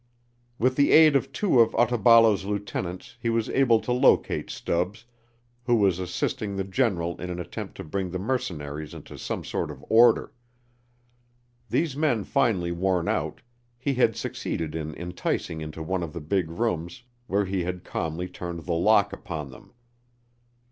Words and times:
With 0.57 0.77
the 0.77 0.89
aid 0.91 1.15
of 1.15 1.31
two 1.31 1.59
of 1.59 1.75
Otaballo's 1.75 2.43
lieutenants 2.43 3.17
he 3.21 3.29
was 3.29 3.49
able 3.51 3.79
to 3.81 3.91
locate 3.91 4.49
Stubbs, 4.49 5.05
who 5.65 5.75
was 5.75 5.99
assisting 5.99 6.55
the 6.55 6.63
General 6.63 7.21
in 7.21 7.29
an 7.29 7.39
attempt 7.39 7.77
to 7.77 7.83
bring 7.83 8.09
the 8.09 8.17
mercenaries 8.17 8.95
into 8.95 9.15
some 9.19 9.43
sort 9.45 9.69
of 9.69 9.85
order. 9.89 10.33
These 11.69 11.95
men 11.95 12.23
finally 12.23 12.71
worn 12.71 13.07
out, 13.07 13.41
he 13.77 13.93
had 13.93 14.15
succeeded 14.17 14.73
in 14.73 14.95
enticing 14.95 15.61
into 15.61 15.83
one 15.83 16.01
of 16.01 16.13
the 16.13 16.19
big 16.19 16.49
rooms 16.49 17.03
where 17.27 17.45
he 17.45 17.63
had 17.63 17.83
calmly 17.83 18.27
turned 18.27 18.61
the 18.65 18.73
lock 18.73 19.13
upon 19.13 19.51
them. 19.51 19.71